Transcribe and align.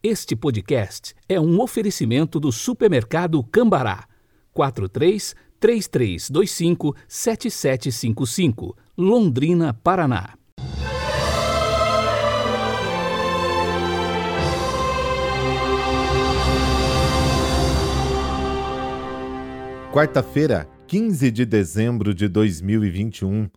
Este 0.00 0.36
podcast 0.36 1.12
é 1.28 1.40
um 1.40 1.60
oferecimento 1.60 2.38
do 2.38 2.52
supermercado 2.52 3.42
Cambará. 3.42 4.06
43 4.52 5.34
3325 5.58 6.94
7755, 7.08 8.76
Londrina, 8.96 9.74
Paraná. 9.74 10.38
Quarta-feira, 19.92 20.68
15 20.86 21.28
de 21.32 21.44
dezembro 21.44 22.14
de 22.14 22.28
2021. 22.28 23.50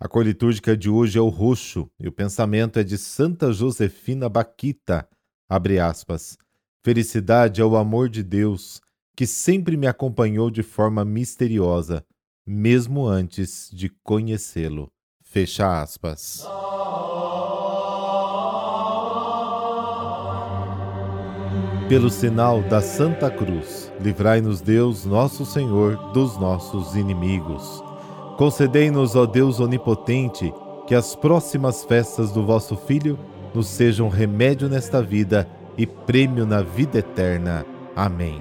A 0.00 0.06
cor 0.06 0.24
litúrgica 0.24 0.76
de 0.76 0.88
hoje 0.88 1.18
é 1.18 1.20
o 1.20 1.28
roxo 1.28 1.90
e 1.98 2.06
o 2.06 2.12
pensamento 2.12 2.78
é 2.78 2.84
de 2.84 2.96
Santa 2.96 3.52
Josefina 3.52 4.28
Baquita. 4.28 5.08
Abre 5.48 5.78
aspas. 5.78 6.36
Felicidade 6.84 7.62
é 7.62 7.64
o 7.64 7.76
amor 7.76 8.10
de 8.10 8.22
Deus 8.22 8.82
que 9.16 9.26
sempre 9.26 9.76
me 9.76 9.86
acompanhou 9.86 10.50
de 10.50 10.62
forma 10.62 11.04
misteriosa, 11.04 12.04
mesmo 12.46 13.06
antes 13.06 13.70
de 13.72 13.88
conhecê-lo. 14.04 14.92
Fecha 15.22 15.80
aspas. 15.80 16.46
Pelo 21.88 22.10
sinal 22.10 22.62
da 22.62 22.82
Santa 22.82 23.30
Cruz, 23.30 23.90
livrai-nos 24.00 24.60
Deus, 24.60 25.06
nosso 25.06 25.46
Senhor, 25.46 26.12
dos 26.12 26.38
nossos 26.38 26.94
inimigos. 26.94 27.82
Concedei-nos, 28.36 29.16
ó 29.16 29.24
Deus 29.24 29.58
onipotente, 29.58 30.52
que 30.86 30.94
as 30.94 31.16
próximas 31.16 31.84
festas 31.84 32.30
do 32.30 32.44
vosso 32.44 32.76
Filho 32.76 33.18
nos 33.54 33.66
sejam 33.66 34.08
remédio 34.08 34.68
nesta 34.68 35.02
vida 35.02 35.48
e 35.76 35.86
prêmio 35.86 36.44
na 36.44 36.62
vida 36.62 36.98
eterna. 36.98 37.64
Amém. 37.94 38.40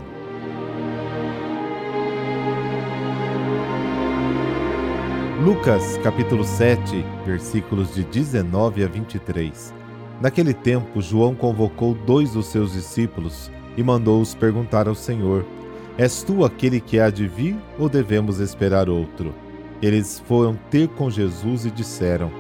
Lucas 5.44 5.98
capítulo 6.04 6.44
7, 6.44 7.06
versículos 7.26 7.94
de 7.94 8.04
19 8.04 8.84
a 8.84 8.88
23. 8.88 9.74
Naquele 10.20 10.54
tempo, 10.54 11.00
João 11.00 11.36
convocou 11.36 11.94
dois 11.94 12.32
dos 12.32 12.48
seus 12.48 12.74
discípulos 12.74 13.52
e 13.78 13.84
mandou-os 13.84 14.34
perguntar 14.34 14.88
ao 14.88 14.96
Senhor: 14.96 15.46
És 15.98 16.24
tu 16.24 16.44
aquele 16.44 16.82
que 16.82 17.00
há 17.00 17.10
de 17.10 17.28
vir 17.28 17.56
ou 17.78 17.88
devemos 17.88 18.40
esperar 18.40 18.90
outro? 18.90 19.34
Eles 19.82 20.20
foram 20.28 20.58
ter 20.72 20.88
com 20.90 21.10
Jesus 21.10 21.66
e 21.66 21.72
disseram: 21.72 22.32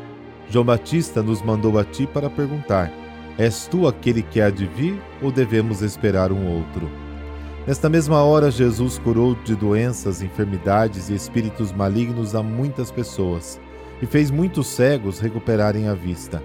João 0.49 0.63
Batista 0.63 1.21
nos 1.21 1.41
mandou 1.41 1.77
a 1.77 1.83
ti 1.83 2.07
para 2.07 2.29
perguntar: 2.29 2.91
És 3.37 3.67
tu 3.67 3.87
aquele 3.87 4.21
que 4.21 4.41
há 4.41 4.49
de 4.49 4.65
vir 4.65 5.01
ou 5.21 5.31
devemos 5.31 5.81
esperar 5.81 6.31
um 6.31 6.47
outro? 6.47 6.89
Nesta 7.67 7.89
mesma 7.89 8.23
hora, 8.23 8.49
Jesus 8.49 8.97
curou 8.97 9.35
de 9.43 9.53
doenças, 9.53 10.21
enfermidades 10.21 11.09
e 11.09 11.13
espíritos 11.13 11.73
malignos 11.73 12.33
a 12.33 12.41
muitas 12.41 12.89
pessoas 12.91 13.59
e 14.01 14.05
fez 14.05 14.31
muitos 14.31 14.67
cegos 14.67 15.19
recuperarem 15.19 15.87
a 15.87 15.93
vista. 15.93 16.41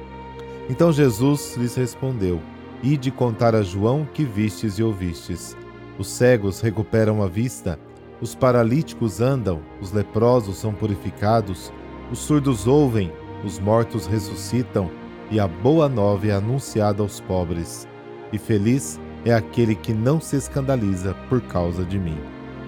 Então 0.69 0.93
Jesus 0.93 1.57
lhes 1.57 1.75
respondeu: 1.75 2.41
Ide 2.83 3.11
contar 3.11 3.55
a 3.55 3.63
João 3.63 4.07
que 4.13 4.25
vistes 4.25 4.79
e 4.79 4.83
ouvistes. 4.83 5.57
Os 5.97 6.09
cegos 6.09 6.61
recuperam 6.61 7.23
a 7.23 7.29
vista, 7.29 7.79
os 8.21 8.35
paralíticos 8.35 9.21
andam, 9.21 9.61
os 9.81 9.93
leprosos 9.93 10.57
são 10.57 10.73
purificados, 10.73 11.73
os 12.11 12.19
surdos 12.19 12.67
ouvem, 12.67 13.13
os 13.45 13.59
mortos 13.59 14.07
ressuscitam, 14.07 14.91
e 15.31 15.41
a 15.41 15.49
boa 15.49 15.89
nova 15.89 16.27
é 16.27 16.33
anunciada 16.33 17.03
aos 17.03 17.21
pobres. 17.21 17.89
E 18.33 18.39
feliz 18.39 19.01
é 19.25 19.33
aquele 19.33 19.75
que 19.75 19.93
não 19.93 20.21
se 20.21 20.37
escandaliza 20.37 21.15
por 21.29 21.41
causa 21.43 21.85
de 21.85 21.99
mim. 21.99 22.19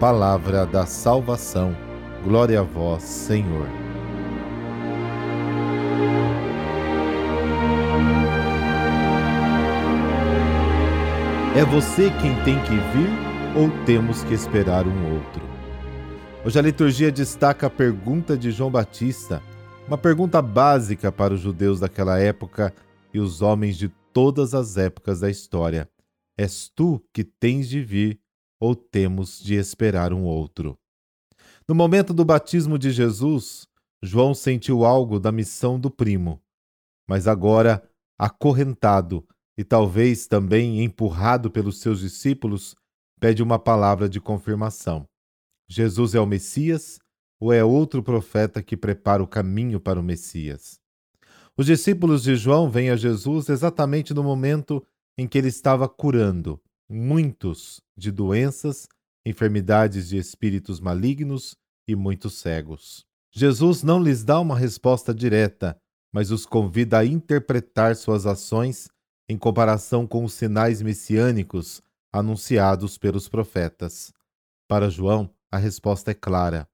Palavra 0.01 0.65
da 0.67 0.87
salvação. 0.87 1.77
Glória 2.25 2.61
a 2.61 2.63
vós, 2.63 3.03
Senhor. 3.03 3.69
É 11.57 11.65
você 11.65 12.11
quem 12.21 12.35
tem 12.43 12.59
que 12.63 12.75
vir 12.75 13.11
ou 13.57 13.71
temos 13.85 14.25
que 14.25 14.35
esperar 14.35 14.87
um 14.87 15.15
outro? 15.15 15.43
Hoje 16.45 16.59
a 16.59 16.63
liturgia 16.63 17.13
destaca 17.13 17.69
a 17.69 17.71
pergunta 17.71 18.37
de 18.37 18.51
João 18.51 18.71
Batista, 18.71 19.41
uma 19.87 19.99
pergunta 19.99 20.41
básica 20.41 21.13
para 21.13 21.35
os 21.35 21.41
judeus 21.41 21.81
daquela 21.81 22.19
época 22.19 22.75
e 23.13 23.21
os 23.21 23.43
homens 23.43 23.77
de 23.77 23.89
todas 24.13 24.55
as 24.55 24.77
épocas 24.79 25.21
da 25.21 25.31
história. 25.31 25.89
És 26.39 26.69
tu 26.69 27.05
que 27.13 27.23
tens 27.23 27.69
de 27.69 27.83
vir 27.83 28.19
ou 28.59 28.75
temos 28.75 29.39
de 29.39 29.55
esperar 29.55 30.13
um 30.13 30.23
outro? 30.25 30.79
No 31.69 31.75
momento 31.75 32.15
do 32.15 32.25
batismo 32.25 32.79
de 32.79 32.91
Jesus, 32.91 33.69
João 34.03 34.35
sentiu 34.35 34.85
algo 34.85 35.21
da 35.21 35.31
missão 35.31 35.79
do 35.79 35.91
primo, 35.91 36.43
mas 37.07 37.29
agora, 37.29 37.83
acorrentado, 38.19 39.27
e 39.57 39.63
talvez 39.63 40.27
também 40.27 40.83
empurrado 40.83 41.51
pelos 41.51 41.81
seus 41.81 42.01
discípulos, 42.01 42.75
pede 43.21 43.43
uma 43.43 43.59
palavra 43.59 44.09
de 44.09 44.21
confirmação. 44.21 45.07
Jesus 45.69 46.15
é 46.15 46.21
o 46.21 46.27
Messias 46.27 46.99
ou 47.45 47.53
é 47.53 47.63
outro 47.63 48.03
profeta 48.03 48.63
que 48.63 48.75
prepara 48.75 49.23
o 49.23 49.27
caminho 49.27 49.79
para 49.79 50.01
o 50.01 50.03
Messias? 50.03 50.81
Os 51.55 51.67
discípulos 51.67 52.23
de 52.23 52.35
João 52.37 52.71
vêm 52.71 52.89
a 52.89 52.97
Jesus 52.97 53.51
exatamente 53.51 54.15
no 54.15 54.23
momento 54.23 54.83
em 55.19 55.29
que 55.29 55.37
ele 55.37 55.49
estava 55.49 55.87
curando 55.87 56.59
muitos 56.89 57.83
de 57.95 58.11
doenças, 58.11 58.89
enfermidades 59.27 60.09
de 60.09 60.17
espíritos 60.17 60.81
malignos 60.81 61.55
e 61.87 61.95
muitos 61.95 62.39
cegos. 62.39 63.05
Jesus 63.31 63.83
não 63.83 64.03
lhes 64.03 64.25
dá 64.25 64.41
uma 64.41 64.57
resposta 64.57 65.15
direta, 65.15 65.77
mas 66.11 66.31
os 66.31 66.47
convida 66.47 67.01
a 67.01 67.05
interpretar 67.05 67.95
suas 67.95 68.25
ações 68.25 68.89
em 69.29 69.37
comparação 69.37 70.07
com 70.07 70.25
os 70.25 70.33
sinais 70.33 70.81
messiânicos 70.81 71.83
anunciados 72.11 72.97
pelos 72.97 73.29
profetas. 73.29 74.15
Para 74.67 74.89
João, 74.89 75.29
a 75.53 75.59
resposta 75.59 76.11
é 76.11 76.15
clara. 76.15 76.67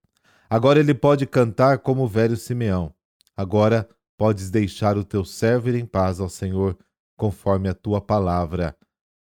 Agora 0.53 0.81
ele 0.81 0.93
pode 0.93 1.29
cantar 1.29 1.79
como 1.79 2.03
o 2.03 2.09
velho 2.09 2.37
Simeão. 2.37 2.93
Agora 3.37 3.89
podes 4.19 4.51
deixar 4.51 4.99
o 4.99 5.05
teu 5.05 5.25
servo 5.25 5.69
ir 5.69 5.77
em 5.77 5.87
paz 5.87 6.19
ao 6.19 6.29
Senhor, 6.29 6.77
conforme 7.17 7.69
a 7.69 7.75
tua 7.75 8.01
palavra, 8.01 8.77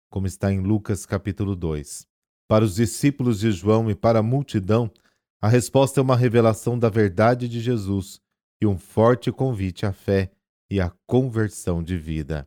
como 0.09 0.25
está 0.25 0.51
em 0.51 0.59
Lucas 0.59 1.05
capítulo 1.05 1.55
2. 1.55 2.07
Para 2.47 2.65
os 2.65 2.73
discípulos 2.73 3.41
de 3.41 3.51
João 3.51 3.91
e 3.91 3.95
para 3.95 4.17
a 4.17 4.23
multidão, 4.23 4.91
a 5.39 5.47
resposta 5.47 5.99
é 5.99 6.03
uma 6.03 6.17
revelação 6.17 6.79
da 6.79 6.89
verdade 6.89 7.47
de 7.47 7.59
Jesus 7.59 8.19
e 8.59 8.65
um 8.65 8.79
forte 8.79 9.31
convite 9.31 9.85
à 9.85 9.93
fé 9.93 10.31
e 10.67 10.81
à 10.81 10.91
conversão 11.05 11.83
de 11.83 11.95
vida. 11.95 12.43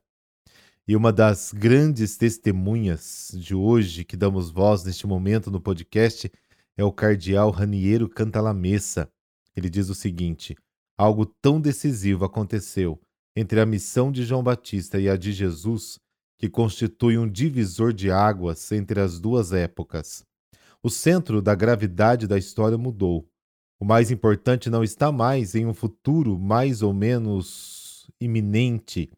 E 0.89 0.97
uma 0.97 1.13
das 1.13 1.53
grandes 1.53 2.17
testemunhas 2.17 3.31
de 3.33 3.55
hoje 3.55 4.05
que 4.05 4.17
damos 4.17 4.51
voz 4.51 4.83
neste 4.83 5.07
momento 5.07 5.53
no 5.53 5.61
podcast 5.61 6.29
é 6.77 6.85
o 6.85 6.93
cardeal 6.93 7.51
Raniero 7.51 8.09
Cantalamessa. 8.09 9.11
Ele 9.57 9.69
diz 9.69 9.89
o 9.89 9.95
seguinte: 9.95 10.57
algo 10.97 11.27
tão 11.27 11.61
decisivo 11.61 12.25
aconteceu 12.25 13.01
entre 13.37 13.61
a 13.61 13.67
missão 13.67 14.13
de 14.13 14.25
João 14.25 14.43
Batista 14.43 15.01
e 15.01 15.09
a 15.09 15.17
de 15.17 15.33
Jesus 15.33 15.99
que 16.39 16.49
constitui 16.49 17.17
um 17.17 17.29
divisor 17.29 17.93
de 17.93 18.11
águas 18.11 18.73
entre 18.73 19.01
as 19.01 19.21
duas 19.21 19.53
épocas. 19.53 20.25
O 20.83 20.91
centro 20.91 21.41
da 21.41 21.55
gravidade 21.55 22.27
da 22.27 22.37
história 22.37 22.77
mudou. 22.77 23.29
O 23.81 23.85
mais 23.85 24.11
importante 24.11 24.69
não 24.69 24.83
está 24.83 25.13
mais 25.13 25.55
em 25.55 25.67
um 25.67 25.75
futuro 25.75 26.39
mais 26.39 26.83
ou 26.83 26.93
menos 26.93 28.11
iminente 28.21 29.11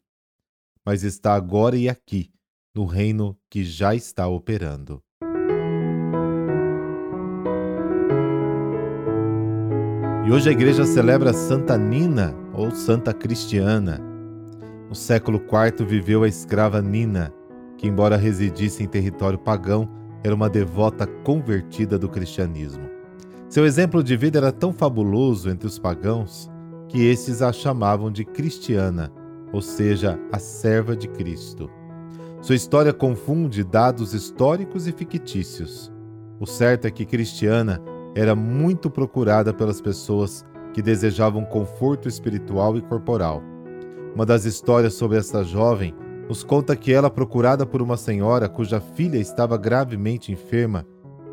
mas 0.85 1.03
está 1.03 1.33
agora 1.33 1.75
e 1.75 1.89
aqui, 1.89 2.31
no 2.73 2.85
reino 2.85 3.35
que 3.49 3.63
já 3.63 3.95
está 3.95 4.27
operando. 4.27 5.01
E 10.25 10.31
hoje 10.31 10.49
a 10.49 10.51
igreja 10.51 10.85
celebra 10.85 11.31
Santa 11.31 11.77
Nina 11.77 12.35
ou 12.53 12.71
Santa 12.71 13.13
Cristiana. 13.13 14.01
No 14.89 14.95
século 14.95 15.37
IV 15.37 15.85
viveu 15.85 16.23
a 16.23 16.27
escrava 16.27 16.81
Nina, 16.81 17.31
que, 17.77 17.87
embora 17.87 18.17
residisse 18.17 18.83
em 18.83 18.87
território 18.87 19.37
pagão, 19.37 19.87
era 20.23 20.33
uma 20.33 20.49
devota 20.49 21.05
convertida 21.05 21.99
do 21.99 22.09
cristianismo. 22.09 22.89
Seu 23.47 23.65
exemplo 23.65 24.03
de 24.03 24.17
vida 24.17 24.39
era 24.39 24.51
tão 24.51 24.73
fabuloso 24.73 25.49
entre 25.49 25.67
os 25.67 25.77
pagãos 25.77 26.49
que 26.87 27.05
esses 27.05 27.41
a 27.41 27.53
chamavam 27.53 28.11
de 28.11 28.25
cristiana 28.25 29.11
ou 29.55 29.61
seja, 29.61 30.19
a 30.33 30.37
serva 30.37 30.97
de 30.97 31.07
Cristo. 31.07 31.69
Sua 32.41 32.55
história 32.55 32.91
confunde 32.91 33.63
dados 33.63 34.13
históricos 34.13 34.85
e 34.85 34.91
fictícios. 34.91 35.91
O 36.39 36.45
certo 36.45 36.85
é 36.85 36.91
que 36.91 37.05
Cristiana 37.05 37.81
era 38.15 38.33
muito 38.33 38.89
procurada 38.89 39.53
pelas 39.53 39.81
pessoas 39.81 40.45
que 40.73 40.81
desejavam 40.81 41.43
conforto 41.43 42.07
espiritual 42.07 42.77
e 42.77 42.81
corporal. 42.81 43.43
Uma 44.15 44.25
das 44.25 44.45
histórias 44.45 44.93
sobre 44.93 45.17
esta 45.17 45.43
jovem 45.43 45.93
nos 46.27 46.43
conta 46.43 46.75
que 46.75 46.91
ela, 46.91 47.09
procurada 47.09 47.65
por 47.65 47.81
uma 47.81 47.97
senhora 47.97 48.49
cuja 48.49 48.79
filha 48.79 49.17
estava 49.17 49.57
gravemente 49.57 50.31
enferma, 50.31 50.85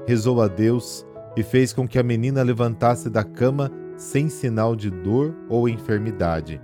rezou 0.06 0.42
a 0.42 0.48
Deus 0.48 1.06
e 1.36 1.42
fez 1.42 1.72
com 1.72 1.86
que 1.86 1.98
a 1.98 2.02
menina 2.02 2.42
levantasse 2.42 3.08
da 3.08 3.24
cama 3.24 3.70
sem 3.96 4.28
sinal 4.28 4.74
de 4.74 4.90
dor 4.90 5.34
ou 5.48 5.68
enfermidade. 5.68 6.60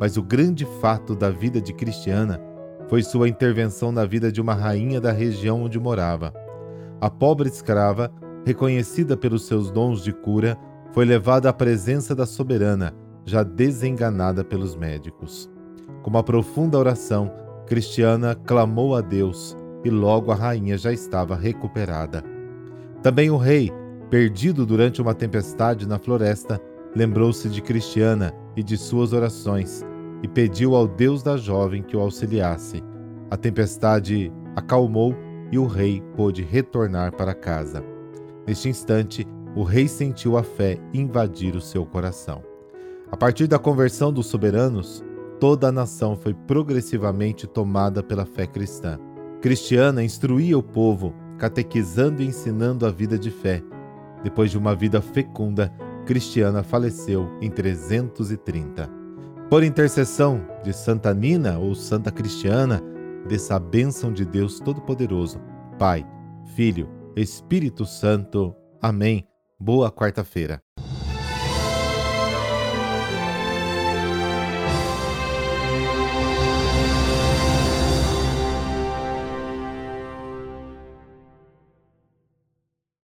Mas 0.00 0.16
o 0.16 0.22
grande 0.22 0.66
fato 0.80 1.14
da 1.14 1.30
vida 1.30 1.60
de 1.60 1.74
Cristiana 1.74 2.40
foi 2.88 3.02
sua 3.02 3.28
intervenção 3.28 3.92
na 3.92 4.04
vida 4.04 4.32
de 4.32 4.40
uma 4.40 4.54
rainha 4.54 5.00
da 5.00 5.12
região 5.12 5.62
onde 5.62 5.78
morava. 5.78 6.32
A 7.00 7.08
pobre 7.08 7.48
escrava, 7.48 8.10
reconhecida 8.44 9.16
pelos 9.16 9.46
seus 9.46 9.70
dons 9.70 10.02
de 10.02 10.12
cura, 10.12 10.58
foi 10.92 11.04
levada 11.04 11.48
à 11.48 11.52
presença 11.52 12.14
da 12.14 12.26
soberana, 12.26 12.94
já 13.24 13.42
desenganada 13.42 14.44
pelos 14.44 14.74
médicos. 14.74 15.50
Com 16.02 16.10
uma 16.10 16.22
profunda 16.22 16.78
oração, 16.78 17.30
Cristiana 17.66 18.34
clamou 18.34 18.96
a 18.96 19.00
Deus 19.00 19.56
e 19.84 19.90
logo 19.90 20.32
a 20.32 20.34
rainha 20.34 20.76
já 20.76 20.92
estava 20.92 21.36
recuperada. 21.36 22.24
Também 23.02 23.30
o 23.30 23.36
rei, 23.36 23.70
perdido 24.10 24.66
durante 24.66 25.00
uma 25.00 25.14
tempestade 25.14 25.86
na 25.86 25.98
floresta, 25.98 26.60
lembrou-se 26.94 27.48
de 27.48 27.62
Cristiana 27.62 28.32
e 28.56 28.62
de 28.62 28.76
suas 28.76 29.12
orações 29.12 29.84
e 30.22 30.28
pediu 30.28 30.74
ao 30.74 30.88
Deus 30.88 31.22
da 31.22 31.36
jovem 31.36 31.82
que 31.82 31.96
o 31.96 32.00
auxiliasse. 32.00 32.82
A 33.30 33.36
tempestade 33.36 34.32
acalmou 34.56 35.14
e 35.52 35.58
o 35.58 35.66
rei 35.66 36.02
pôde 36.16 36.42
retornar 36.42 37.14
para 37.14 37.34
casa. 37.34 37.82
Neste 38.46 38.68
instante, 38.68 39.26
o 39.54 39.62
rei 39.62 39.88
sentiu 39.88 40.36
a 40.36 40.42
fé 40.42 40.78
invadir 40.92 41.54
o 41.54 41.60
seu 41.60 41.84
coração. 41.84 42.42
A 43.10 43.16
partir 43.16 43.46
da 43.46 43.58
conversão 43.58 44.12
dos 44.12 44.26
soberanos, 44.26 45.04
toda 45.40 45.68
a 45.68 45.72
nação 45.72 46.16
foi 46.16 46.32
progressivamente 46.32 47.46
tomada 47.46 48.02
pela 48.02 48.24
fé 48.24 48.46
cristã. 48.46 48.98
Cristiana 49.40 50.04
instruía 50.04 50.56
o 50.56 50.62
povo, 50.62 51.14
catequizando 51.38 52.22
e 52.22 52.26
ensinando 52.26 52.86
a 52.86 52.90
vida 52.90 53.18
de 53.18 53.30
fé. 53.30 53.62
Depois 54.22 54.50
de 54.50 54.58
uma 54.58 54.74
vida 54.74 55.00
fecunda, 55.00 55.72
Cristiana 56.06 56.62
faleceu 56.62 57.28
em 57.40 57.50
330. 57.50 58.88
Por 59.48 59.64
intercessão 59.64 60.40
de 60.62 60.72
Santa 60.72 61.12
Nina 61.12 61.58
ou 61.58 61.74
Santa 61.74 62.12
Cristiana, 62.12 62.80
dessa 63.28 63.58
bênção 63.58 64.12
de 64.12 64.24
Deus 64.24 64.60
Todo-Poderoso, 64.60 65.40
Pai, 65.78 66.06
Filho, 66.54 66.88
Espírito 67.16 67.84
Santo. 67.84 68.54
Amém. 68.80 69.26
Boa 69.58 69.90
quarta-feira. 69.90 70.62